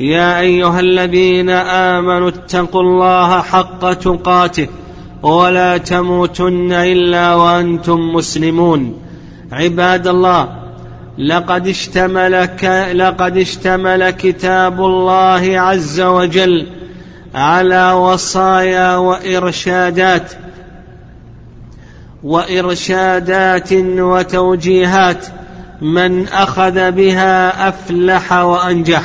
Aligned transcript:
يا 0.00 0.40
أيها 0.40 0.80
الذين 0.80 1.50
آمنوا 1.50 2.28
اتقوا 2.28 2.80
الله 2.80 3.42
حق 3.42 3.92
تقاته 3.92 4.68
ولا 5.22 5.78
تموتن 5.78 6.72
إلا 6.72 7.34
وأنتم 7.34 8.00
مسلمون. 8.00 9.02
عباد 9.52 10.08
الله 10.08 10.48
لقد 11.18 11.68
اشتمل 11.68 12.48
لقد 12.92 13.36
اشتمل 13.36 14.10
كتاب 14.10 14.80
الله 14.80 15.60
عز 15.60 16.00
وجل 16.00 16.66
على 17.34 17.92
وصايا 17.92 18.96
وإرشادات 18.96 20.32
وإرشادات 22.24 23.72
وتوجيهات 23.72 25.26
من 25.82 26.28
أخذ 26.28 26.90
بها 26.90 27.68
أفلح 27.68 28.32
وأنجح. 28.32 29.02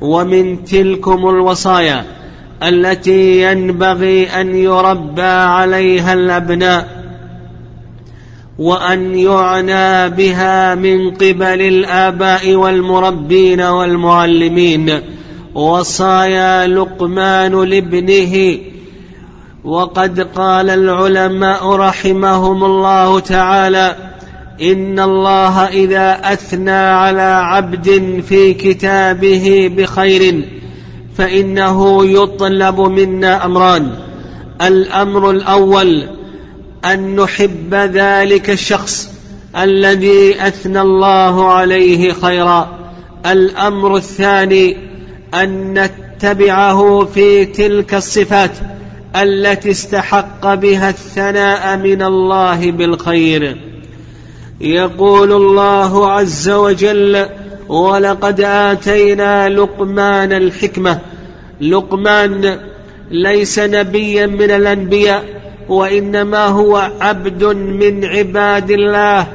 ومن 0.00 0.64
تلكم 0.64 1.28
الوصايا 1.28 2.04
التي 2.62 3.42
ينبغي 3.42 4.26
أن 4.26 4.54
يربى 4.56 5.22
عليها 5.22 6.12
الأبناء 6.14 7.00
وأن 8.58 9.14
يعنى 9.14 10.08
بها 10.10 10.74
من 10.74 11.10
قبل 11.10 11.60
الآباء 11.62 12.54
والمربين 12.54 13.60
والمعلمين. 13.60 15.00
وصايا 15.54 16.66
لقمان 16.66 17.64
لابنه. 17.64 18.58
وقد 19.64 20.20
قال 20.20 20.70
العلماء 20.70 21.70
رحمهم 21.70 22.64
الله 22.64 23.20
تعالى 23.20 24.09
إن 24.62 25.00
الله 25.00 25.68
إذا 25.68 26.32
أثنى 26.32 26.70
على 26.70 27.22
عبد 27.22 28.22
في 28.28 28.54
كتابه 28.54 29.70
بخير 29.76 30.44
فإنه 31.16 32.06
يطلب 32.06 32.80
منا 32.80 33.44
أمران. 33.44 33.90
الأمر 34.62 35.30
الأول 35.30 36.02
أن 36.84 37.16
نحب 37.16 37.74
ذلك 37.74 38.50
الشخص 38.50 39.10
الذي 39.56 40.46
أثنى 40.46 40.80
الله 40.80 41.52
عليه 41.52 42.12
خيرا. 42.12 42.78
الأمر 43.26 43.96
الثاني 43.96 44.76
أن 45.34 45.78
نتبعه 45.78 47.04
في 47.04 47.44
تلك 47.44 47.94
الصفات 47.94 48.50
التي 49.16 49.70
استحق 49.70 50.54
بها 50.54 50.88
الثناء 50.88 51.76
من 51.76 52.02
الله 52.02 52.70
بالخير. 52.70 53.69
يقول 54.60 55.32
الله 55.32 56.10
عز 56.10 56.50
وجل 56.50 57.26
ولقد 57.68 58.40
آتينا 58.40 59.48
لقمان 59.48 60.32
الحكمة. 60.32 60.98
لقمان 61.60 62.58
ليس 63.10 63.58
نبيا 63.58 64.26
من 64.26 64.50
الأنبياء 64.50 65.24
وإنما 65.68 66.46
هو 66.46 66.90
عبد 67.00 67.44
من 67.54 68.04
عباد 68.04 68.70
الله 68.70 69.26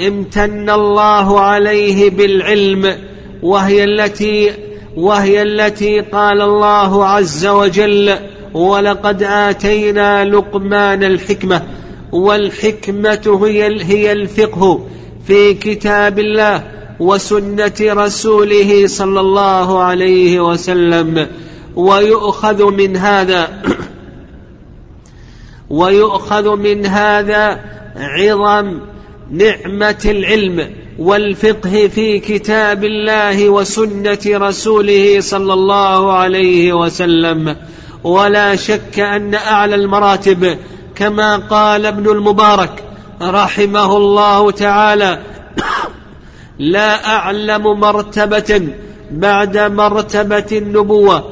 امتن 0.00 0.70
الله 0.70 1.40
عليه 1.40 2.10
بالعلم 2.10 2.96
وهي 3.42 3.84
التي 3.84 4.50
وهي 4.96 5.42
التي 5.42 6.00
قال 6.00 6.40
الله 6.40 7.06
عز 7.06 7.46
وجل 7.46 8.14
ولقد 8.54 9.22
آتينا 9.22 10.24
لقمان 10.24 11.04
الحكمة. 11.04 11.62
والحكمة 12.12 13.40
هي 13.44 13.82
هي 13.82 14.12
الفقه 14.12 14.86
في 15.26 15.54
كتاب 15.54 16.18
الله 16.18 16.64
وسنة 17.00 17.72
رسوله 17.80 18.86
صلى 18.86 19.20
الله 19.20 19.82
عليه 19.82 20.40
وسلم. 20.40 21.26
ويؤخذ 21.76 22.64
من 22.64 22.96
هذا 22.96 23.62
ويؤخذ 25.70 26.56
من 26.56 26.86
هذا 26.86 27.60
عظم 27.96 28.80
نعمة 29.30 30.02
العلم 30.04 30.70
والفقه 30.98 31.88
في 31.88 32.18
كتاب 32.18 32.84
الله 32.84 33.48
وسنة 33.48 34.18
رسوله 34.26 35.20
صلى 35.20 35.52
الله 35.52 36.12
عليه 36.12 36.72
وسلم. 36.72 37.56
ولا 38.04 38.56
شك 38.56 39.00
أن 39.00 39.34
أعلى 39.34 39.74
المراتب 39.74 40.58
كما 40.94 41.36
قال 41.36 41.86
ابن 41.86 42.10
المبارك 42.10 42.84
رحمه 43.22 43.96
الله 43.96 44.50
تعالى 44.50 45.18
لا 46.58 47.06
أعلم 47.16 47.80
مرتبة 47.80 48.68
بعد 49.10 49.58
مرتبة 49.58 50.46
النبوة 50.52 51.24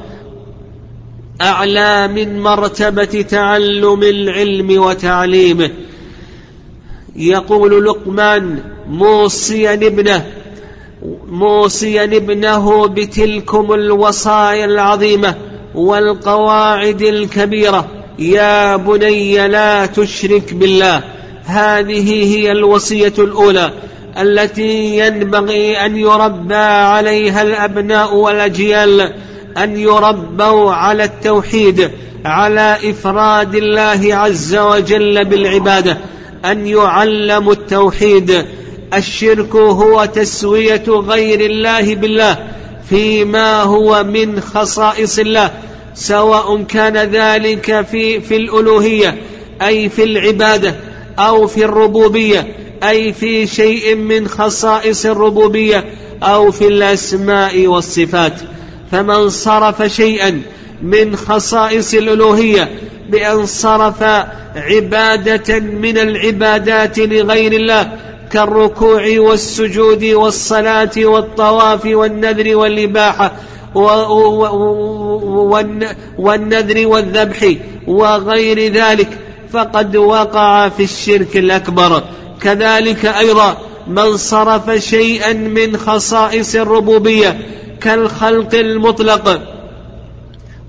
أعلى 1.41 2.07
من 2.07 2.41
مرتبة 2.41 3.25
تعلم 3.29 4.03
العلم 4.03 4.81
وتعليمه. 4.81 5.71
يقول 7.15 7.85
لقمان 7.85 8.59
موصيا 8.89 9.73
ابنه 9.73 10.25
موصيا 11.27 12.03
ابنه 12.03 12.87
بتلكم 12.87 13.73
الوصايا 13.73 14.65
العظيمة 14.65 15.35
والقواعد 15.75 17.01
الكبيرة. 17.01 17.87
يا 18.21 18.75
بني 18.75 19.47
لا 19.47 19.85
تشرك 19.85 20.53
بالله. 20.53 21.03
هذه 21.45 22.35
هي 22.35 22.51
الوصية 22.51 23.13
الأولى 23.19 23.71
التي 24.17 24.97
ينبغي 24.97 25.85
أن 25.85 25.97
يربى 25.97 26.55
عليها 26.55 27.41
الأبناء 27.41 28.15
والأجيال 28.15 29.13
أن 29.57 29.77
يربوا 29.77 30.71
على 30.71 31.03
التوحيد 31.03 31.91
على 32.25 32.77
إفراد 32.83 33.55
الله 33.55 34.15
عز 34.15 34.55
وجل 34.55 35.25
بالعبادة 35.25 35.97
أن 36.45 36.67
يعلموا 36.67 37.53
التوحيد. 37.53 38.45
الشرك 38.93 39.55
هو 39.55 40.05
تسوية 40.05 40.83
غير 40.87 41.39
الله 41.39 41.95
بالله 41.95 42.37
فيما 42.89 43.61
هو 43.61 44.03
من 44.03 44.41
خصائص 44.41 45.19
الله. 45.19 45.51
سواء 45.95 46.63
كان 46.63 46.97
ذلك 46.97 47.85
في 47.91 48.21
في 48.21 48.35
الألوهية 48.35 49.17
أي 49.61 49.89
في 49.89 50.03
العبادة 50.03 50.75
أو 51.19 51.47
في 51.47 51.65
الربوبية 51.65 52.47
أي 52.83 53.13
في 53.13 53.47
شيء 53.47 53.95
من 53.95 54.27
خصائص 54.27 55.05
الربوبية 55.05 55.85
أو 56.23 56.51
في 56.51 56.67
الأسماء 56.67 57.67
والصفات. 57.67 58.33
فمن 58.91 59.29
صرف 59.29 59.83
شيئا 59.83 60.41
من 60.81 61.15
خصائص 61.15 61.93
الألوهية 61.93 62.69
بأن 63.09 63.45
صرف 63.45 64.03
عبادة 64.55 65.59
من 65.59 65.97
العبادات 65.97 66.99
لغير 66.99 67.51
الله 67.51 67.91
كالركوع 68.31 69.19
والسجود 69.19 70.03
والصلاة 70.03 70.91
والطواف 70.97 71.85
والنذر 71.85 72.55
والإباحة 72.55 73.31
والنذر 76.17 76.87
والذبح 76.87 77.53
وغير 77.87 78.73
ذلك. 78.73 79.17
فقد 79.53 79.95
وقع 79.95 80.69
في 80.69 80.83
الشرك 80.83 81.37
الأكبر. 81.37 82.03
كذلك 82.41 83.05
أيضا 83.05 83.57
من 83.87 84.17
صرف 84.17 84.71
شيئا 84.71 85.33
من 85.33 85.77
خصائص 85.77 86.55
الربوبية 86.55 87.39
كالخلق 87.81 88.55
المطلق 88.55 89.41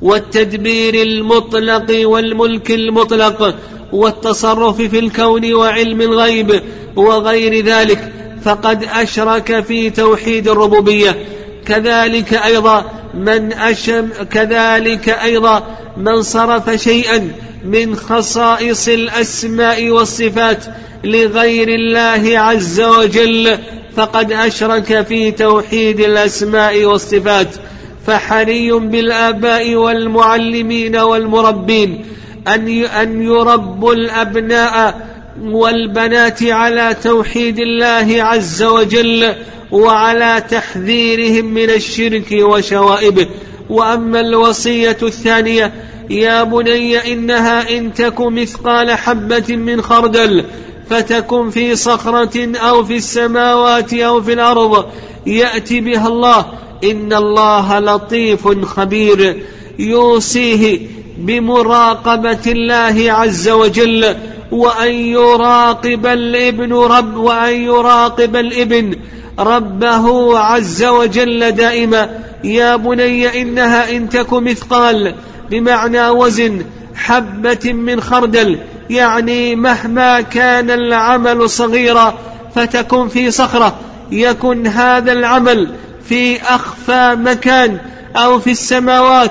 والتدبير 0.03 0.95
المطلق 0.95 1.87
والملك 2.05 2.71
المطلق 2.71 3.55
والتصرف 3.93 4.77
في 4.77 4.99
الكون 4.99 5.55
وعلم 5.55 6.01
الغيب 6.01 6.63
وغير 6.97 7.65
ذلك. 7.65 8.13
فقد 8.45 8.85
أشرك 8.85 9.65
في 9.65 9.91
توحيد 9.91 10.49
الربوبية. 10.49 11.25
كذلك 11.67 12.35
أيضا 12.35 12.85
من 13.15 13.53
اشم 13.53 14.09
كذلك 14.31 15.09
أيضا 15.09 15.77
من 15.97 16.23
صرف 16.23 16.71
شيئا 16.71 17.33
من 17.65 17.97
خصائص 17.97 18.89
الأسماء 18.89 19.91
والصفات 19.91 20.65
لغير 21.05 21.69
الله 21.69 22.39
عز 22.39 22.81
وجل 22.81 23.59
فقد 23.97 24.33
أشرك 24.33 25.07
في 25.07 25.31
توحيد 25.31 26.01
الأسماء 26.01 26.85
والصفات. 26.85 27.49
فحري 28.07 28.73
بالآباء 28.73 29.75
والمعلمين 29.75 30.97
والمربين 30.97 32.05
أن 32.49 32.69
أن 32.85 33.23
يربوا 33.23 33.95
الأبناء 33.95 35.01
والبنات 35.43 36.43
على 36.43 36.97
توحيد 37.03 37.59
الله 37.59 38.23
عز 38.23 38.63
وجل 38.63 39.35
وعلى 39.71 40.43
تحذيرهم 40.51 41.45
من 41.45 41.71
الشرك 41.71 42.27
وشوائبه. 42.33 43.27
وأما 43.71 44.21
الوصية 44.21 44.97
الثانية 45.03 45.73
يا 46.11 46.43
بني 46.43 47.13
إنها 47.13 47.79
إن 47.79 47.95
تك 47.95 48.21
مثقال 48.21 48.91
حبة 48.91 49.57
من 49.57 49.83
خردل 49.83 50.45
فتكن 50.91 51.51
في 51.51 51.77
صخرة 51.77 52.57
أو 52.57 52.85
في 52.85 52.97
السماوات 52.97 53.95
أو 53.95 54.23
في 54.23 54.33
الأرض 54.33 54.85
ياتي 55.27 55.81
بها 55.81 56.09
الله. 56.09 56.47
إن 56.85 57.13
الله 57.13 57.79
لطيف 57.79 58.49
خبير. 58.65 59.43
يوصيه 59.79 60.81
بمراقبة 61.19 62.43
الله 62.47 63.13
عز 63.13 63.49
وجل 63.49 64.17
وأن 64.53 64.93
يراقب 64.93 66.07
الابن 66.07 66.73
رب 66.73 67.17
وأن 67.17 67.53
يراقب 67.53 68.37
الابن 68.37 68.97
ربه 69.39 70.39
عز 70.39 70.85
وجل 70.85 71.53
دائما. 71.53 72.19
يا 72.45 72.77
بني 72.77 73.43
إنها 73.43 73.97
إن 73.97 74.09
تك 74.09 74.33
مثقال 74.33 75.15
بمعنى 75.51 76.09
وزن 76.09 76.65
حبة 76.95 77.73
من 77.73 78.01
خردل 78.01 78.59
يعني 78.91 79.57
مهما 79.57 80.21
كان 80.21 80.71
العمل 80.71 81.51
صغيرا 81.51 82.15
فتكن 82.55 83.09
في 83.09 83.31
صخرة 83.31 83.75
يكن 84.11 84.67
هذا 84.67 85.13
العمل 85.13 85.75
في 86.05 86.43
أخفى 86.43 87.17
مكان 87.19 87.79
أو 88.17 88.39
في 88.39 88.51
السماوات 88.51 89.31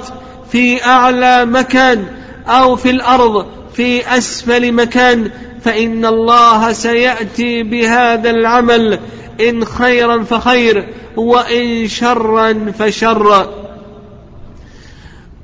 في 0.52 0.86
أعلى 0.86 1.46
مكان 1.46 2.06
أو 2.48 2.76
في 2.76 2.90
الأرض 2.90 3.46
في 3.74 4.18
أسفل 4.18 4.72
مكان 4.72 5.32
فإن 5.66 6.06
الله 6.06 6.72
سيأتي 6.72 7.64
بهذا 7.64 8.30
العمل 8.30 9.00
إن 9.42 9.66
خيرا 9.66 10.24
فخير 10.24 10.88
وإن 11.16 11.88
شرا 11.88 12.72
فشر. 12.80 13.50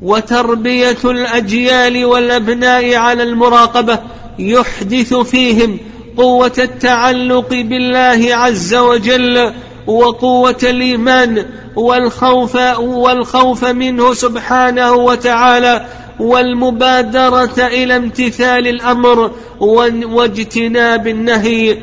وتربية 0.02 0.98
الأجيال 1.06 2.06
والأبناء 2.06 2.96
على 2.96 3.24
المراقبة 3.24 4.00
يحدث 4.40 5.14
فيهم 5.14 5.78
قوة 6.18 6.52
التعلق 6.58 7.50
بالله 7.50 8.36
عز 8.36 8.76
وجل 8.76 9.54
وقوة 9.88 10.58
الإيمان 10.64 11.46
والخوف 11.76 12.56
والخوف 12.80 13.66
منه 13.66 14.14
سبحانه 14.14 14.92
وتعالى 14.92 15.86
والمبادرة 16.20 17.58
إلى 17.58 17.96
امتثال 17.96 18.68
الأمر 18.68 19.32
واجتناب 19.60 21.08
النهي. 21.08 21.78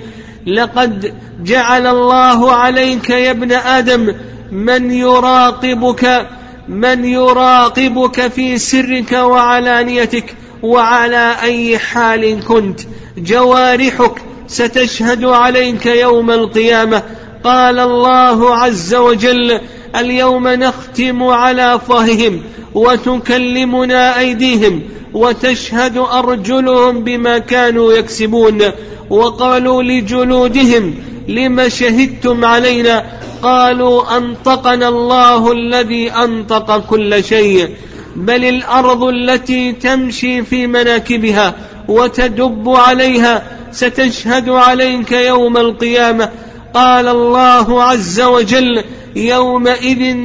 لقد 0.47 1.15
جعل 1.45 1.87
الله 1.87 2.53
عليك 2.53 3.11
يا 3.11 3.31
ابن 3.31 3.53
آدم 3.53 4.15
من 4.53 4.91
يراقبك 4.91 6.27
من 6.69 7.05
يراقبك 7.05 8.29
في 8.29 8.59
سرك 8.59 9.13
وعلانيتك 9.13 10.35
وعلى 10.63 11.35
أي 11.43 11.79
حال 11.79 12.45
كنت. 12.45 12.81
جوارحك 13.19 14.23
ستشهد 14.47 15.25
عليك 15.25 15.87
يوم 15.87 16.31
القيامة. 16.31 17.03
قال 17.45 17.79
الله 17.79 18.55
عز 18.55 18.95
وجل 18.95 19.61
اليوم 19.97 20.49
نختم 20.49 21.23
على 21.23 21.75
افواههم 21.75 22.43
وتكلمنا 22.75 24.19
أيديهم 24.19 24.83
وتشهد 25.15 25.97
أرجلهم 25.97 27.05
بما 27.05 27.39
كانوا 27.39 27.93
يكسبون 27.93 28.63
وقالوا 29.11 29.83
لجلودهم 29.83 30.95
لم 31.29 31.69
شهدتم 31.69 32.45
علينا؟ 32.45 33.05
قالوا 33.43 34.17
أنطقنا 34.17 34.89
الله 34.89 35.53
الذي 35.53 36.11
أنطق 36.11 36.79
كل 36.79 37.25
شيء 37.25 37.69
بل 38.17 38.45
الأرض 38.45 39.05
التي 39.05 39.73
تمشي 39.73 40.43
في 40.43 40.67
مناكبها 40.67 41.55
وتدب 41.89 42.69
عليها 42.69 43.43
ستشهد 43.73 44.49
عليك 44.49 45.13
يوم 45.13 45.57
القيامة. 45.57 46.31
قال 46.75 47.09
الله 47.09 47.83
عز 47.83 48.21
وجل 48.21 48.85
يومئذ 49.17 50.17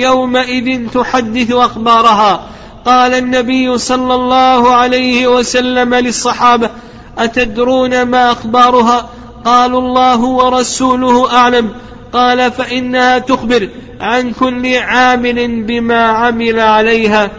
يومئذ 0.00 0.88
تحدث 0.94 1.52
أخبارها. 1.52 2.46
قال 2.86 3.14
النبي 3.14 3.78
صلى 3.78 4.14
الله 4.14 4.74
عليه 4.74 5.26
وسلم 5.26 5.94
للصحابة 5.94 6.70
أتدرون 7.18 8.02
ما 8.02 8.32
أخبارها؟ 8.32 9.08
قالوا 9.44 9.80
الله 9.80 10.20
ورسوله 10.20 11.32
أعلم. 11.32 11.70
قال 12.12 12.52
فإنها 12.52 13.18
تخبر 13.18 13.68
عن 14.00 14.32
كل 14.32 14.76
عامل 14.76 15.62
بما 15.62 16.04
عمل 16.04 16.60
عليها. 16.60 17.30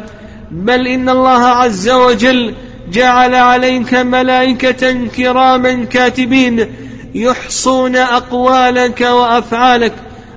بل 0.52 0.88
إن 0.88 1.10
الله 1.10 1.46
عز 1.46 1.90
وجل 1.90 2.54
جعل 2.92 3.36
عليك 3.36 3.94
ملائكة 3.94 5.08
كراما 5.08 5.84
كاتبين 5.84 6.68
يحصون 7.16 7.96
أقوالك 7.96 9.02
وأفعالك 9.02 9.94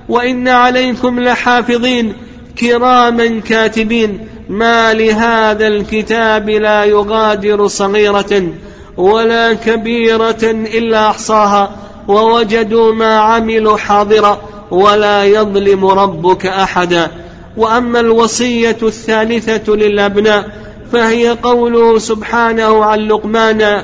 وإن 0.09 0.47
عليكم 0.47 1.19
لحافظين 1.19 2.13
كراما 2.59 3.39
كاتبين 3.39 4.27
ما 4.49 4.93
لهذا 4.93 5.67
الكتاب 5.67 6.49
لا 6.49 6.83
يغادر 6.83 7.67
صغيرة 7.67 8.43
ولا 8.97 9.53
كبيرة 9.53 10.43
إلا 10.43 11.09
أحصاها 11.09 11.75
ووجدوا 12.07 12.93
ما 12.93 13.17
عملوا 13.17 13.77
حاضرا 13.77 14.41
ولا 14.71 15.23
يظلم 15.23 15.85
ربك 15.85 16.45
أحدا 16.45 17.11
وأما 17.57 17.99
الوصية 17.99 18.77
الثالثة 18.83 19.73
للأبناء 19.73 20.49
فهي 20.91 21.29
قوله 21.29 21.99
سبحانه 21.99 22.85
عن 22.85 22.99
لقمان 22.99 23.83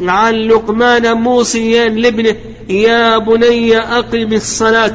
عن 0.00 0.34
لقمان 0.34 1.12
موصيا 1.12 1.88
لابنه 1.88 2.36
يا 2.68 3.18
بني 3.18 3.78
أقم 3.78 4.32
الصلاة. 4.32 4.94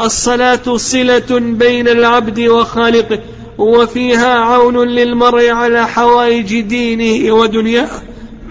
الصلاة 0.00 0.76
صلة 0.76 1.38
بين 1.38 1.88
العبد 1.88 2.40
وخالقه 2.40 3.18
وفيها 3.58 4.34
عون 4.34 4.88
للمرء 4.88 5.50
على 5.50 5.88
حوائج 5.88 6.60
دينه 6.60 7.34
ودنياه. 7.34 7.88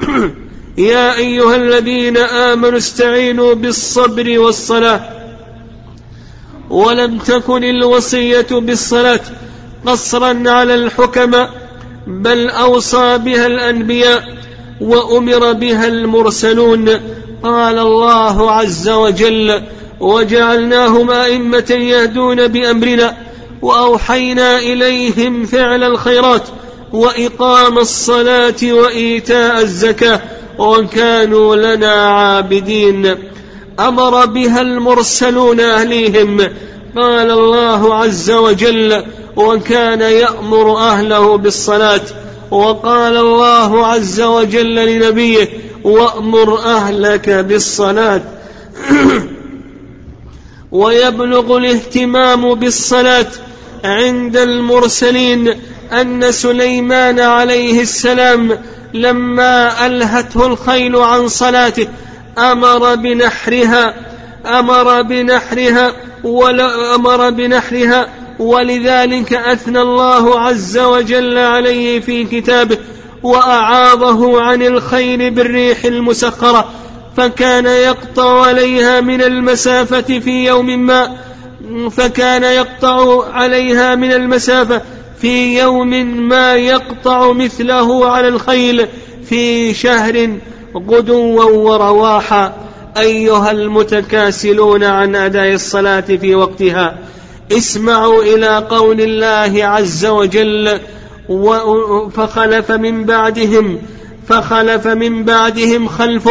يا 0.78 1.16
أيها 1.18 1.56
الذين 1.56 2.18
آمنوا 2.18 2.78
استعينوا 2.78 3.54
بالصبر 3.54 4.40
والصلاة. 4.40 5.10
ولم 6.70 7.18
تكن 7.18 7.64
الوصية 7.64 8.48
بالصلاة 8.52 9.20
قصرا 9.86 10.44
على 10.50 10.76
الحكماء 10.76 11.50
بل 12.08 12.50
أوصى 12.50 13.18
بها 13.18 13.48
الأنبياء. 13.48 14.44
وأمر 14.84 15.54
بها 15.54 15.88
المرسلون. 15.88 16.90
قال 17.44 17.80
الله 17.80 18.52
عز 18.52 18.90
وجل 18.90 19.62
وجعلناهم 20.00 21.12
أئمة 21.12 21.72
يهدون 21.72 22.48
بأمرنا 22.48 23.18
وأوحينا 23.62 24.58
إليهم 24.60 25.46
فعل 25.46 25.84
الخيرات 25.84 26.44
وإقام 26.94 27.78
الصلاة 27.78 28.64
وإيتاء 28.64 29.62
الزكاة 29.62 30.22
وكانوا 30.58 31.56
لنا 31.56 31.94
عابدين. 31.94 33.16
أمر 33.80 34.26
بها 34.26 34.62
المرسلون 34.62 35.60
أهليهم. 35.60 36.38
قال 36.98 37.32
الله 37.32 37.96
عز 37.96 38.32
وجل 38.32 39.04
وكان 39.36 40.02
يأمر 40.02 40.78
أهله 40.78 41.38
بالصلاة 41.38 42.02
وقال 42.54 43.18
الله 43.18 43.88
عز 43.88 44.22
وجل 44.22 44.76
لنبيه 44.76 45.50
وأمر 45.84 46.60
أهلك 46.60 47.30
بالصلاة. 47.30 48.22
ويبلغ 50.72 51.58
الاهتمام 51.58 52.54
بالصلاة 52.54 53.28
عند 53.84 54.38
المرسلين 54.38 55.54
أن 55.92 56.32
سليمان 56.32 57.20
عليه 57.20 57.82
السلام 57.82 58.60
لما 58.94 59.86
ألهته 59.86 60.48
الخيل 60.48 60.96
عن 60.96 61.28
صلاته 61.28 61.88
أمر 62.38 62.96
بنحرها 62.96 63.96
أمر 64.46 65.02
بنحرها 65.02 65.94
ولا 66.24 66.96
أمر 66.96 67.30
بنحرها 67.30 68.23
ولذلك 68.44 69.34
أثنى 69.34 69.82
الله 69.82 70.40
عز 70.40 70.78
وجل 70.78 71.38
عليه 71.38 72.00
في 72.00 72.24
كتابه 72.24 72.78
وأعاضه 73.24 74.42
عن 74.42 74.62
الخيل 74.62 75.32
بالريح 75.32 75.86
المسخرة 75.86 76.70
فكان 77.18 77.66
يقطع 77.66 78.46
عليها 78.46 79.02
من 79.02 79.22
المسافة 79.22 80.20
في 80.20 80.46
يوم 80.46 80.80
ما 80.80 81.18
فكان 81.92 82.44
يقطع 82.44 83.30
عليها 83.34 83.96
من 83.96 84.12
المسافة 84.12 84.82
في 85.22 85.60
يوم 85.60 85.90
ما 86.28 86.56
يقطع 86.56 87.32
مثله 87.32 88.10
على 88.10 88.28
الخيل 88.28 88.88
في 89.30 89.74
شهر 89.74 90.38
غدوا 90.76 91.44
ورواحا 91.44 92.54
أيها 92.98 93.52
المتكاسلون 93.52 94.84
عن 94.84 95.16
أداء 95.16 95.54
الصلاة 95.54 96.02
في 96.02 96.36
وقتها. 96.36 96.98
اسمعوا 97.52 98.24
إلى 98.24 98.58
قول 98.58 99.02
الله 99.02 99.66
عز 99.66 100.06
وجل 100.06 100.80
فخلف 102.16 102.72
من 102.72 103.06
بعدهم 103.06 103.82
فخلف 104.28 104.88
من 104.88 105.24
بعدهم 105.24 105.88
خلف 105.88 106.30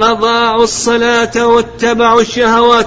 أضاعوا 0.00 0.64
الصلاة 0.64 1.46
واتبعوا 1.46 2.20
الشهوات 2.20 2.86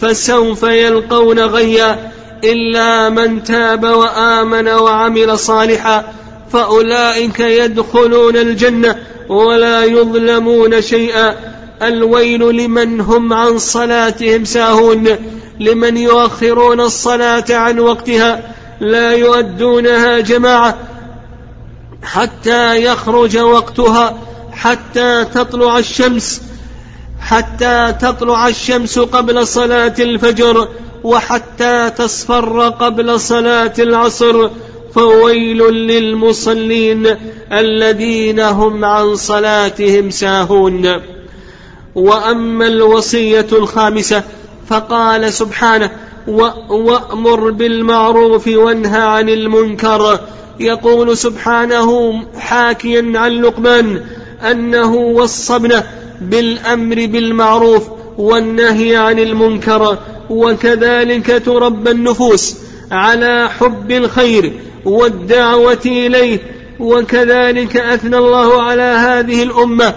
فسوف 0.00 0.62
يلقون 0.62 1.38
غيا 1.38 2.12
إلا 2.44 3.08
من 3.08 3.44
تاب 3.44 3.84
وآمن 3.84 4.68
وعمل 4.68 5.38
صالحا 5.38 6.04
فأولئك 6.52 7.40
يدخلون 7.40 8.36
الجنة 8.36 8.96
ولا 9.28 9.84
يظلمون 9.84 10.82
شيئا. 10.82 11.34
الويل 11.82 12.40
لمن 12.40 13.00
هم 13.00 13.32
عن 13.32 13.58
صلاتهم 13.58 14.44
ساهون. 14.44 15.16
لمن 15.62 15.96
يؤخرون 15.96 16.80
الصلاة 16.80 17.44
عن 17.50 17.78
وقتها 17.78 18.54
لا 18.80 19.12
يؤدونها 19.12 20.20
جماعة 20.20 20.78
حتى 22.02 22.84
يخرج 22.84 23.38
وقتها 23.38 24.18
حتى 24.52 25.24
تطلع 25.34 25.78
الشمس 25.78 26.42
حتى 27.20 27.94
تطلع 28.00 28.48
الشمس 28.48 28.98
قبل 28.98 29.46
صلاة 29.46 29.94
الفجر 29.98 30.68
وحتى 31.04 31.90
تصفر 31.98 32.68
قبل 32.68 33.20
صلاة 33.20 33.72
العصر. 33.78 34.50
فويل 34.94 35.58
للمصلين 35.58 37.16
الذين 37.52 38.40
هم 38.40 38.84
عن 38.84 39.16
صلاتهم 39.16 40.10
ساهون. 40.10 41.02
وأما 41.94 42.66
الوصية 42.66 43.46
الخامسة 43.52 44.22
فقال 44.66 45.32
سبحانه 45.32 45.90
وأمر 46.68 47.50
بالمعروف 47.50 48.48
وانهى 48.48 49.02
عن 49.02 49.28
المنكر. 49.28 50.20
يقول 50.60 51.16
سبحانه 51.16 52.22
حاكيا 52.38 53.12
عن 53.14 53.30
لقمان 53.42 54.00
أنه 54.50 54.94
وصى 54.94 55.56
ابنه 55.56 55.84
بالأمر 56.20 57.06
بالمعروف 57.06 57.88
والنهي 58.18 58.96
عن 58.96 59.18
المنكر 59.18 59.98
وكذلك 60.30 61.42
تربى 61.46 61.90
النفوس 61.90 62.56
على 62.92 63.48
حب 63.60 63.90
الخير 63.90 64.52
والدعوة 64.84 65.82
إليه 65.86 66.38
وكذلك 66.80 67.76
أثنى 67.76 68.18
الله 68.18 68.62
على 68.62 68.82
هذه 68.82 69.42
الأمة 69.42 69.94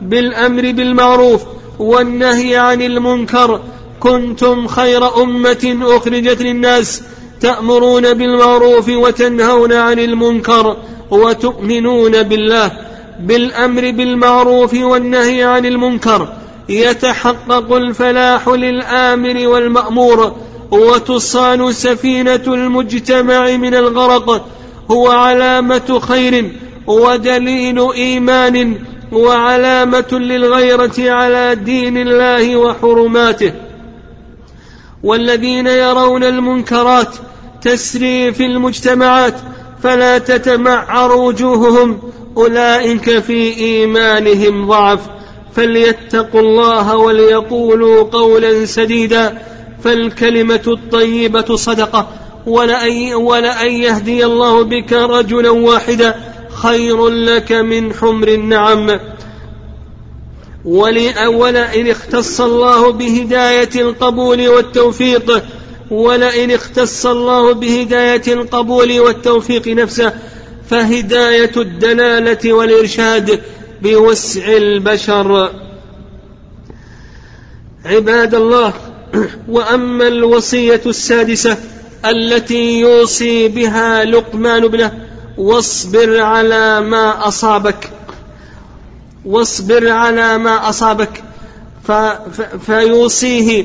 بالأمر 0.00 0.62
بالمعروف 0.72 1.42
والنهي 1.78 2.56
عن 2.56 2.82
المنكر 2.82 3.60
كنتم 4.00 4.66
خير 4.66 5.22
أمة 5.22 5.78
أخرجت 5.82 6.42
للناس 6.42 7.02
تأمرون 7.40 8.14
بالمعروف 8.14 8.88
وتنهون 8.88 9.72
عن 9.72 9.98
المنكر 9.98 10.76
وتؤمنون 11.10 12.22
بالله 12.22 12.72
بالأمر 13.20 13.90
بالمعروف 13.90 14.74
والنهي 14.74 15.42
عن 15.42 15.66
المنكر. 15.66 16.28
يتحقق 16.68 17.72
الفلاح 17.72 18.48
للآمر 18.48 19.48
والمأمور 19.48 20.32
وتصان 20.70 21.72
سفينة 21.72 22.42
المجتمع 22.46 23.56
من 23.56 23.74
الغرق. 23.74 24.46
هو 24.90 25.10
علامة 25.10 26.00
خير 26.08 26.50
ودليل 26.86 27.92
إيمان 27.92 28.76
وعلامة 29.12 30.12
للغيرة 30.12 31.10
على 31.12 31.54
دين 31.54 31.96
الله 31.98 32.56
وحرماته. 32.56 33.52
والذين 35.02 35.66
يرون 35.66 36.24
المنكرات 36.24 37.14
تسري 37.62 38.32
في 38.32 38.46
المجتمعات 38.46 39.34
فلا 39.82 40.18
تتمعر 40.18 41.16
وجوههم. 41.16 41.98
أولئك 42.36 43.18
في 43.18 43.56
إيمانهم 43.56 44.68
ضعف. 44.68 45.00
فليتقوا 45.54 46.40
الله 46.40 46.96
وليقولوا 46.96 48.02
قولا 48.02 48.64
سديدا. 48.64 49.38
فالكلمة 49.84 50.62
الطيبة 50.66 51.56
صدقة. 51.56 52.08
ولأن, 52.46 53.14
ولأن 53.14 53.70
يهدي 53.70 54.24
الله 54.24 54.62
بك 54.62 54.92
رجلا 54.92 55.50
واحدا. 55.50 56.14
خير 56.52 57.08
لك 57.08 57.52
من 57.52 57.94
حمر 57.94 58.28
النعم. 58.28 59.00
ولئن 60.64 61.90
اختص 61.90 62.40
الله 62.40 62.92
بهداية 62.92 63.70
القبول 63.76 64.48
والتوفيق 64.48 65.42
ولئن 65.90 66.50
اختص 66.50 67.06
الله 67.06 67.52
بهداية 67.52 68.22
القبول 68.32 69.00
والتوفيق 69.00 69.68
نفسه 69.68 70.12
فهداية 70.70 71.52
الدلالة 71.56 72.52
والإرشاد 72.52 73.40
بوسع 73.82 74.56
البشر. 74.56 75.50
عباد 77.84 78.34
الله 78.34 78.72
وأما 79.48 80.08
الوصية 80.08 80.80
السادسة 80.86 81.56
التي 82.04 82.80
يوصي 82.80 83.48
بها 83.48 84.04
لقمان 84.04 84.64
ابنه 84.64 84.92
واصبر 85.38 86.20
على 86.20 86.80
ما 86.80 87.28
أصابك. 87.28 87.97
واصبر 89.24 89.88
على 89.88 90.38
ما 90.38 90.68
أصابك. 90.68 91.24
فيوصيه 92.66 93.64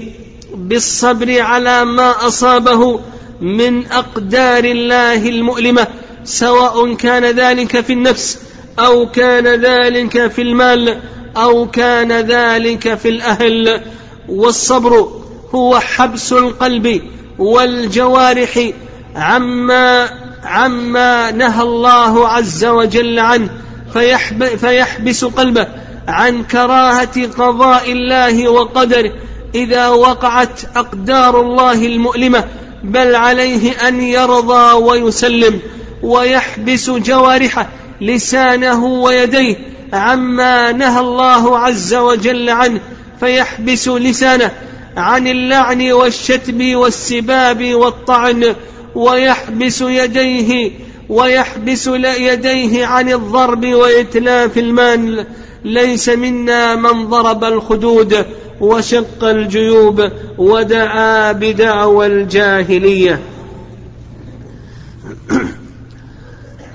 بالصبر 0.56 1.42
على 1.42 1.86
ما 1.86 2.28
أصابه 2.28 3.00
من 3.42 3.86
أقدار 3.86 4.64
الله 4.64 5.30
المؤلمة 5.30 5.88
سواء 6.24 6.94
كان 6.94 7.26
ذلك 7.26 7.82
في 7.82 7.94
النفس 7.94 8.40
أو 8.80 9.10
كان 9.10 9.48
ذلك 9.48 10.32
في 10.32 10.42
المال 10.42 11.02
أو 11.38 11.70
كان 11.70 12.12
ذلك 12.12 12.96
في 12.96 13.10
الأهل. 13.10 13.82
والصبر 14.30 15.22
هو 15.56 15.80
حبس 15.80 16.34
القلب 16.34 17.02
والجوارح 17.40 18.70
عما 19.16 20.10
عما 20.44 21.32
نهى 21.32 21.62
الله 21.62 22.28
عز 22.28 22.66
وجل 22.66 23.20
عنه. 23.20 23.50
فيحب 23.94 24.46
فيحبس 24.46 25.26
قلبه 25.26 25.68
عن 26.08 26.44
كراهة 26.44 27.28
قضاء 27.28 27.92
الله 27.92 28.50
وقدره 28.50 29.12
إذا 29.56 29.88
وقعت 29.88 30.62
أقدار 30.76 31.42
الله 31.42 31.86
المؤلمة 31.86 32.44
بل 32.84 33.16
عليه 33.16 33.72
أن 33.88 34.02
يرضى 34.02 34.74
ويسلم 34.74 35.60
ويحبس 36.04 36.90
جوارحه 36.90 37.70
لسانه 38.02 38.86
ويديه 38.86 39.56
عما 39.94 40.72
نهى 40.72 41.00
الله 41.00 41.58
عز 41.60 41.94
وجل 41.94 42.50
عنه 42.50 42.80
فيحبس 43.20 43.88
لسانه 43.88 44.52
عن 44.98 45.28
اللعن 45.28 45.92
والشتم 45.92 46.76
والسباب 46.76 47.74
والطعن 47.74 48.56
ويحبس 48.96 49.82
يديه 49.82 50.72
ويحبس 51.10 51.88
يديه 52.04 52.86
عن 52.86 53.10
الضرب 53.10 53.66
وإتلاف 53.66 54.58
المال. 54.58 55.26
ليس 55.66 56.10
منا 56.10 56.76
من 56.76 57.08
ضرب 57.08 57.44
الخدود 57.44 58.26
وشق 58.62 59.24
الجيوب 59.24 60.10
ودعا 60.38 61.32
بدعوى 61.32 62.06
الجاهلية. 62.06 63.20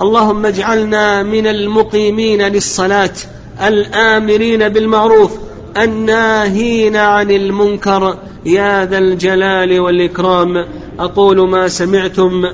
اللهم 0.00 0.46
اجعلنا 0.46 1.22
من 1.22 1.46
المقيمين 1.46 2.42
للصلاة 2.42 3.14
الآمرين 3.62 4.68
بالمعروف 4.68 5.32
الناهين 5.76 6.96
عن 6.96 7.30
المنكر. 7.30 8.18
يا 8.46 8.84
ذا 8.84 8.98
الجلال 8.98 9.80
والإكرام. 9.80 10.66
أقول 10.98 11.48
ما 11.48 11.68
سمعتم. 11.68 12.44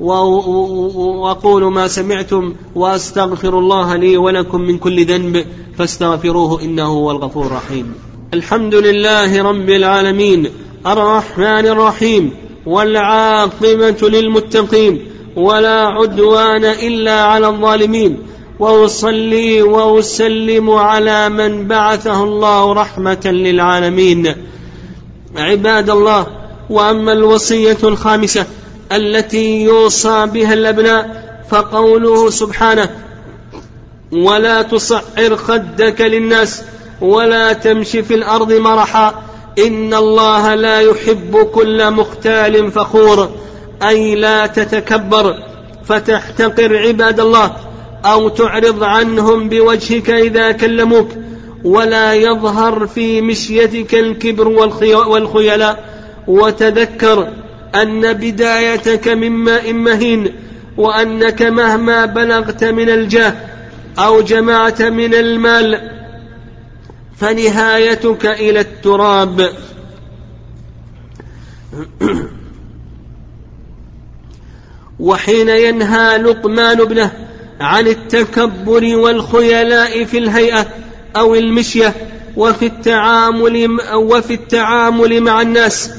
وأقول 0.00 1.64
ما 1.64 1.88
سمعتم 1.88 2.54
وأستغفر 2.74 3.58
الله 3.58 3.96
لي 3.96 4.16
ولكم 4.16 4.60
من 4.60 4.78
كل 4.78 5.04
ذنب 5.04 5.44
فاستغفروه 5.78 6.62
إنه 6.62 6.86
هو 6.86 7.10
الغفور 7.10 7.46
الرحيم. 7.46 7.94
الحمد 8.34 8.74
لله 8.74 9.42
رب 9.42 9.70
العالمين 9.70 10.48
الرحمن 10.86 11.66
الرحيم 11.66 12.30
والعاقبة 12.66 14.08
للمتقين 14.08 15.06
ولا 15.36 15.86
عدوان 15.86 16.64
إلا 16.64 17.22
على 17.22 17.48
الظالمين. 17.48 18.18
وأصلي 18.58 19.62
وأسلم 19.62 20.70
على 20.70 21.28
من 21.28 21.68
بعثه 21.68 22.24
الله 22.24 22.72
رحمة 22.72 23.26
للعالمين. 23.26 24.34
عباد 25.36 25.90
الله 25.90 26.26
وأما 26.70 27.12
الوصية 27.12 27.78
الخامسة 27.84 28.46
التي 28.96 29.62
يوصى 29.62 30.26
بها 30.26 30.54
الأبناء 30.54 31.22
فقوله 31.50 32.30
سبحانه 32.30 32.90
ولا 34.12 34.62
تصعر 34.62 35.36
خدك 35.36 36.00
للناس 36.00 36.62
ولا 37.00 37.52
تمشي 37.52 38.02
في 38.02 38.14
الأرض 38.14 38.52
مرحا 38.52 39.22
إن 39.58 39.94
الله 39.94 40.54
لا 40.54 40.80
يحب 40.80 41.36
كل 41.36 41.90
مختال 41.90 42.72
فخور 42.72 43.30
أي 43.88 44.14
لا 44.14 44.46
تتكبر 44.46 45.34
فتحتقر 45.84 46.76
عباد 46.76 47.20
الله 47.20 47.56
أو 48.04 48.28
تعرض 48.28 48.82
عنهم 48.82 49.48
بوجهك 49.48 50.10
إذا 50.10 50.52
كلموك 50.52 51.08
ولا 51.64 52.14
يظهر 52.14 52.86
في 52.86 53.20
مشيتك 53.20 53.94
الكبر 53.94 54.48
والخيلاء 55.08 55.84
وتذكر 56.28 57.28
أن 57.74 58.12
بدايتك 58.12 59.08
من 59.08 59.30
ماء 59.30 59.72
مهين 59.72 60.32
وأنك 60.76 61.42
مهما 61.42 62.06
بلغت 62.06 62.64
من 62.64 62.88
الجاه 62.90 63.34
أو 63.98 64.20
جمعت 64.20 64.82
من 64.82 65.14
المال 65.14 65.90
فنهايتك 67.16 68.26
إلى 68.26 68.60
التراب. 68.60 69.50
وحين 75.00 75.48
ينهى 75.48 76.18
لقمان 76.18 76.80
ابنه 76.80 77.12
عن 77.60 77.86
التكبر 77.86 78.96
والخيلاء 78.96 80.04
في 80.04 80.18
الهيئة 80.18 80.66
أو 81.16 81.34
المشية 81.34 81.94
وفي 82.36 82.66
التعامل 82.66 83.78
وفي 83.94 84.34
التعامل 84.34 85.20
مع 85.20 85.42
الناس 85.42 85.90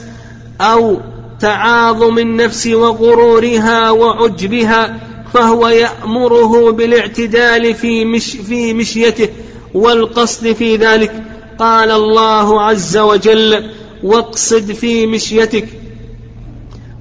أو 0.61 1.12
تعاظم 1.43 2.17
النفس 2.19 2.67
وغرورها 2.67 3.91
وعجبها 3.91 4.99
فهو 5.33 5.67
يأمره 5.67 6.71
بالاعتدال 6.71 7.73
في, 7.75 8.05
مش 8.05 8.31
في 8.31 8.73
مشيته 8.73 9.29
والقصد 9.73 10.51
في 10.51 10.75
ذلك. 10.75 11.23
قال 11.59 11.91
الله 11.91 12.61
عز 12.61 12.97
وجل 12.97 13.69
واقصد 14.03 14.71
في 14.71 15.07
مشيتك. 15.07 15.67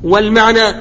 والمعنى 0.05 0.75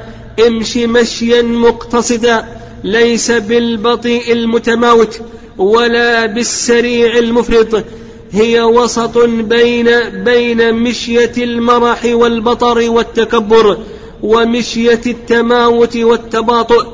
امشي 0.48 0.88
مشيا 0.88 1.42
مقتصدا 1.42 2.46
ليس 2.84 3.32
بالبطيء 3.32 4.32
المتماوت 4.32 5.22
ولا 5.58 6.26
بالسريع 6.26 7.18
المفرط. 7.18 7.86
هي 8.34 8.62
وسط 8.62 9.18
بين 9.28 9.90
بين 10.24 10.74
مشية 10.74 11.32
المرح 11.38 12.06
والبطر 12.06 12.90
والتكبر 12.90 13.78
ومشية 14.22 15.02
التماوت 15.08 15.98
والتباطؤ 15.98 16.86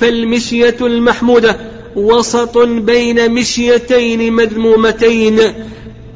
فالمشية 0.00 0.76
المحمودة 0.80 1.56
وسط 1.96 2.58
بين 2.58 3.32
مشيتين 3.34 4.32
مذمومتين. 4.32 5.40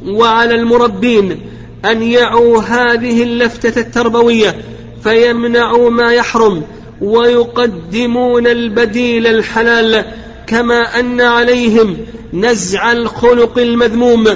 وعلى 0.07 0.55
المربين 0.55 1.41
أن 1.85 2.03
يعوا 2.03 2.59
هذه 2.59 3.23
اللفتة 3.23 3.81
التربوية 3.81 4.57
فيمنعوا 5.05 5.91
ما 5.91 6.13
يحرم 6.13 6.63
ويقدمون 7.01 8.47
البديل 8.47 9.27
الحلال 9.27 10.05
كما 10.47 11.01
أن 11.01 11.21
عليهم 11.21 11.97
نزع 12.33 12.93
الخلق 12.93 13.59
المذموم. 13.59 14.27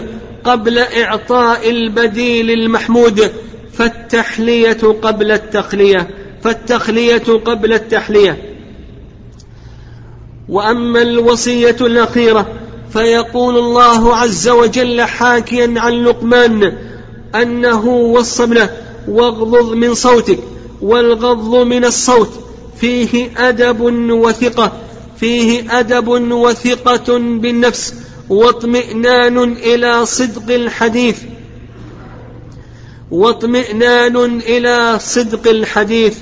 قبل 0.49 0.79
إعطاء 0.79 1.71
البديل 1.71 2.51
المحمود 2.51 3.33
فالتحلية 3.73 4.79
قبل 5.03 5.33
التخلية 5.33 6.09
فالتخلية 6.43 7.23
قبل 7.45 7.73
التحلية. 7.73 8.55
وأما 10.49 11.03
الوصية 11.03 11.77
الأخيرة 11.81 12.47
فيقول 12.93 13.59
الله 13.59 14.17
عز 14.17 14.49
وجل 14.49 15.03
حاكيا 15.03 15.75
عن 15.77 15.93
لقمان 15.93 16.73
أنه 17.35 17.87
وصى 17.89 18.43
ابنه 18.43 18.71
واغضض 19.09 19.73
من 19.73 19.95
صوتك 19.95 20.39
والغض 20.83 21.55
من 21.55 21.85
الصوت 21.85 22.31
فيه 22.81 23.31
أدب 23.37 23.81
وثقة 24.11 24.73
فيه 25.21 25.79
أدب 25.79 26.09
وثقة 26.33 27.19
بالنفس. 27.19 27.95
واطمئنان 28.31 29.53
إلى 29.53 30.07
صدق 30.07 30.55
الحديث. 30.55 31.19
واطمئنان 33.11 34.17
إلى 34.41 34.99
صدق 35.01 35.51
الحديث. 35.51 36.19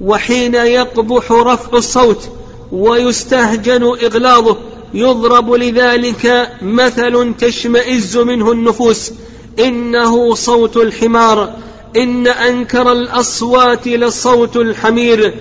وحين 0.00 0.54
يقبح 0.54 1.32
رفع 1.32 1.78
الصوت 1.78 2.28
ويستهجن 2.72 3.82
إغلاظه 3.82 4.56
يضرب 4.94 5.52
لذلك 5.52 6.52
مثل 6.62 7.34
تشمئز 7.40 8.16
منه 8.16 8.52
النفوس. 8.52 9.12
إنه 9.58 10.34
صوت 10.34 10.76
الحمار. 10.76 11.54
إن 11.96 12.26
أنكر 12.26 12.92
الأصوات 12.92 13.88
لصوت 13.88 14.56
الحمير. 14.56 15.34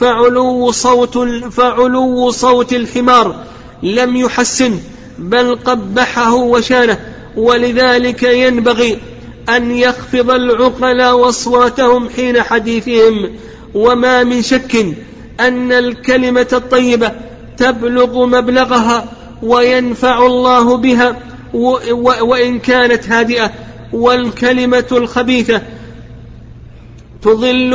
فعلو 0.00 0.70
صوت 0.70 1.18
فعلو 1.52 2.30
صوت 2.30 2.72
الحمار. 2.72 3.44
لم 3.82 4.16
يحسن. 4.16 4.78
بل 5.18 5.54
قبحه 5.54 6.34
وشانه 6.34 6.98
ولذلك 7.36 8.22
ينبغي 8.22 8.98
أن 9.48 9.70
يخفض 9.70 10.30
العقلاء 10.30 11.28
أصواتهم 11.28 12.08
حين 12.08 12.42
حديثهم. 12.42 13.30
وما 13.74 14.24
من 14.24 14.42
شك 14.42 14.96
أن 15.40 15.72
الكلمة 15.72 16.46
الطيبة 16.52 17.12
تبلغ 17.56 18.26
مبلغها 18.26 19.04
وينفع 19.42 20.26
الله 20.26 20.76
بها 20.76 21.16
وإن 22.20 22.58
كانت 22.58 23.08
هادئة. 23.08 23.52
والكلمة 23.92 24.86
الخبيثة 24.92 25.62
تضل 27.22 27.74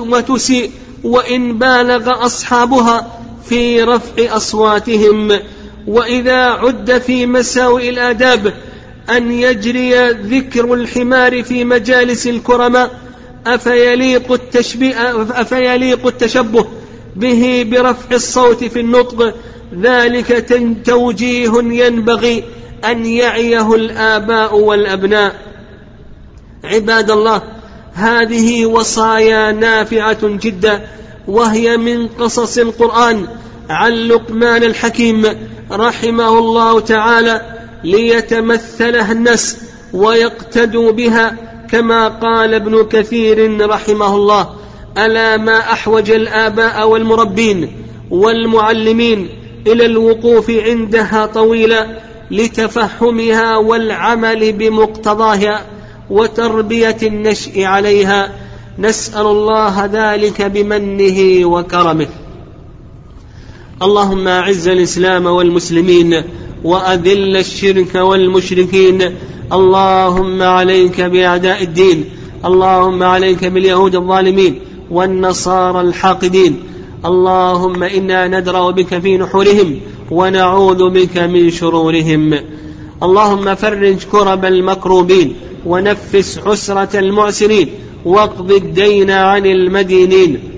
وتسيء 0.00 0.70
وإن 1.04 1.58
بالغ 1.58 2.26
أصحابها 2.26 3.20
في 3.48 3.82
رفع 3.82 4.36
أصواتهم. 4.36 5.38
وإذا 5.86 6.38
عد 6.38 6.98
في 6.98 7.26
مساوئ 7.26 7.88
الآداب 7.88 8.54
أن 9.10 9.32
يجري 9.32 10.10
ذكر 10.10 10.74
الحمار 10.74 11.42
في 11.42 11.64
مجالس 11.64 12.26
الكرماء 12.26 12.90
أفيليق, 13.46 14.32
التشبيه 14.32 15.22
أفيليق 15.40 16.06
التشبه 16.06 16.66
به 17.16 17.66
برفع 17.70 18.14
الصوت 18.16 18.64
في 18.64 18.80
النطق 18.80 19.34
ذلك 19.80 20.48
توجيه 20.84 21.52
ينبغي 21.56 22.44
أن 22.84 23.06
يعيه 23.06 23.74
الآباء 23.74 24.58
والأبناء. 24.58 25.34
عباد 26.64 27.10
الله 27.10 27.42
هذه 27.94 28.66
وصايا 28.66 29.52
نافعة 29.52 30.18
جدا 30.22 30.86
وهي 31.28 31.76
من 31.76 32.08
قصص 32.08 32.58
القرآن 32.58 33.26
عن 33.70 33.92
لقمان 33.92 34.62
الحكيم 34.62 35.26
رحمه 35.70 36.38
الله 36.38 36.80
تعالى 36.80 37.42
ليتمثلها 37.84 39.12
الناس 39.12 39.56
ويقتدوا 39.92 40.92
بها 40.92 41.36
كما 41.70 42.08
قال 42.08 42.54
ابن 42.54 42.84
كثير 42.84 43.68
رحمه 43.70 44.16
الله 44.16 44.50
ألا 44.98 45.36
ما 45.36 45.58
أحوج 45.58 46.10
الآباء 46.10 46.88
والمربين 46.88 47.72
والمعلمين 48.10 49.28
إلى 49.66 49.86
الوقوف 49.86 50.50
عندها 50.50 51.26
طويلا 51.26 51.86
لتفهمها 52.30 53.56
والعمل 53.56 54.52
بمقتضاها 54.52 55.62
وتربية 56.10 56.96
النشء 57.02 57.62
عليها 57.64 58.32
نسأل 58.78 59.26
الله 59.26 59.90
ذلك 59.92 60.42
بمنه 60.42 61.46
وكرمه. 61.46 62.08
اللهم 63.84 64.28
أعز 64.28 64.68
الإسلام 64.68 65.26
والمسلمين 65.26 66.22
وأذل 66.64 67.36
الشرك 67.36 67.94
والمشركين. 67.94 69.02
اللهم 69.52 70.42
عليك 70.42 71.00
بأعداء 71.00 71.62
الدين. 71.62 72.04
اللهم 72.44 73.02
عليك 73.02 73.44
باليهود 73.44 73.94
الظالمين 73.94 74.58
والنصارى 74.90 75.80
الحاقدين. 75.80 76.62
اللهم 77.04 77.82
إنا 77.82 78.28
ندرا 78.28 78.70
بك 78.70 78.98
في 78.98 79.18
نحورهم 79.18 79.80
ونعوذ 80.10 80.90
بك 80.90 81.18
من 81.18 81.50
شرورهم. 81.50 82.34
اللهم 83.02 83.54
فرج 83.54 83.96
كرب 84.12 84.44
المكروبين 84.44 85.34
ونفس 85.66 86.40
عسرة 86.46 86.98
المعسرين 86.98 87.68
واقض 88.04 88.52
الدين 88.52 89.10
عن 89.10 89.46
المدينين. 89.46 90.53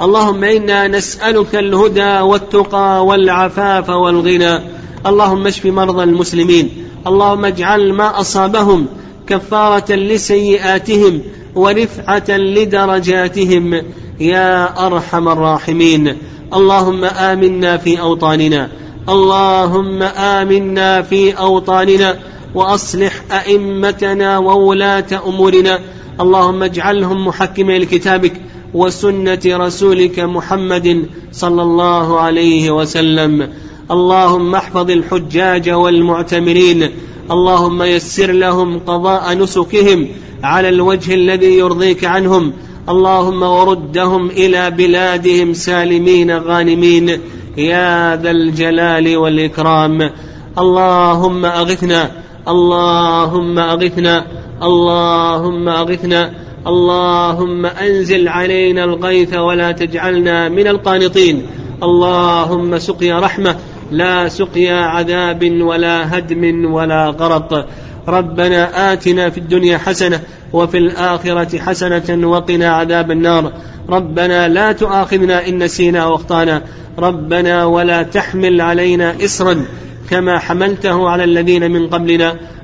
اللهم 0.00 0.44
إنا 0.44 0.88
نسألك 0.88 1.54
الهدى 1.54 2.20
والتقى 2.20 3.06
والعفاف 3.06 3.88
والغنى. 3.90 4.60
اللهم 5.06 5.46
اشف 5.46 5.66
مرضى 5.66 6.02
المسلمين. 6.02 6.70
اللهم 7.06 7.44
اجعل 7.44 7.92
ما 7.92 8.20
أصابهم 8.20 8.86
كفارة 9.26 9.92
لسيئاتهم 9.92 11.20
ورفعة 11.54 12.30
لدرجاتهم. 12.30 13.82
يا 14.20 14.86
أرحم 14.86 15.28
الراحمين. 15.28 16.16
اللهم 16.54 17.04
آمنا 17.04 17.76
في 17.76 18.00
أوطاننا. 18.00 18.68
اللهم 19.08 20.02
آمنا 20.02 21.02
في 21.02 21.32
أوطاننا. 21.32 22.18
وأصلح 22.54 23.12
أئمتنا 23.32 24.38
وولاة 24.38 25.20
أمورنا. 25.26 25.80
اللهم 26.20 26.62
اجعلهم 26.62 27.26
محكمين 27.26 27.82
لكتابك. 27.82 28.32
وسنة 28.74 29.40
رسولك 29.46 30.20
محمد 30.20 31.06
صلى 31.32 31.62
الله 31.62 32.20
عليه 32.20 32.70
وسلم. 32.70 33.48
اللهم 33.90 34.54
احفظ 34.54 34.90
الحجاج 34.90 35.70
والمعتمرين. 35.70 36.90
اللهم 37.30 37.82
يسر 37.82 38.32
لهم 38.32 38.78
قضاء 38.78 39.34
نسكهم 39.34 40.08
على 40.42 40.68
الوجه 40.68 41.14
الذي 41.14 41.58
يرضيك 41.58 42.04
عنهم. 42.04 42.52
اللهم 42.88 43.42
وردهم 43.42 44.30
إلى 44.30 44.70
بلادهم 44.70 45.52
سالمين 45.52 46.38
غانمين. 46.38 47.08
يا 47.56 48.16
ذا 48.16 48.30
الجلال 48.30 49.16
والإكرام. 49.16 50.10
اللهم 50.58 51.44
أغثنا. 51.44 52.10
اللهم 52.48 53.58
أغثنا. 53.58 54.26
اللهم 54.62 55.68
أغثنا. 55.68 56.47
اللهم 56.66 57.66
أنزل 57.66 58.28
علينا 58.28 58.84
الغيث 58.84 59.34
ولا 59.34 59.72
تجعلنا 59.72 60.48
من 60.48 60.66
القانطين. 60.66 61.46
اللهم 61.82 62.78
سقيا 62.78 63.20
رحمة 63.20 63.56
لا 63.92 64.28
سقيا 64.28 64.74
عذاب 64.74 65.60
ولا 65.60 66.18
هدم 66.18 66.72
ولا 66.72 67.08
غرق. 67.08 67.68
ربنا 68.08 68.92
آتنا 68.92 69.30
في 69.30 69.38
الدنيا 69.38 69.78
حسنة 69.78 70.20
وفي 70.52 70.78
الآخرة 70.78 71.58
حسنة 71.58 72.28
وقنا 72.28 72.70
عذاب 72.70 73.10
النار. 73.10 73.52
ربنا 73.88 74.48
لا 74.48 74.72
تؤاخذنا 74.72 75.48
إن 75.48 75.62
نسينا 75.62 76.06
واخطأنا. 76.06 76.62
ربنا 76.98 77.64
ولا 77.64 78.02
تحمل 78.02 78.60
علينا 78.60 79.14
إصرا 79.24 79.64
كما 80.10 80.38
حملته 80.38 81.08
على 81.08 81.24
الذين 81.24 81.70
من 81.70 81.86
قبلنا. 81.86 82.36